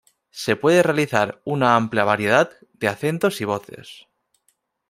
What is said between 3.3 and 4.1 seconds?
y voces.